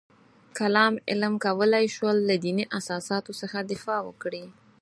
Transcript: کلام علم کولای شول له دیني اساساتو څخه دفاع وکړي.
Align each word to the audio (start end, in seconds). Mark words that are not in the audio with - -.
کلام 0.57 0.93
علم 1.09 1.33
کولای 1.45 1.85
شول 1.95 2.17
له 2.29 2.35
دیني 2.43 2.65
اساساتو 2.79 3.31
څخه 3.41 3.57
دفاع 3.71 3.99
وکړي. 4.07 4.43